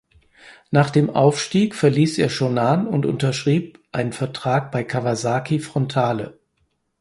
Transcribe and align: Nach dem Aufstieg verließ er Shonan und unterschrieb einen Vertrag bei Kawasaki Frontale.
Nach 0.71 0.89
dem 0.89 1.11
Aufstieg 1.11 1.75
verließ 1.75 2.17
er 2.17 2.29
Shonan 2.29 2.87
und 2.87 3.05
unterschrieb 3.05 3.79
einen 3.91 4.13
Vertrag 4.13 4.71
bei 4.71 4.83
Kawasaki 4.83 5.59
Frontale. 5.59 6.39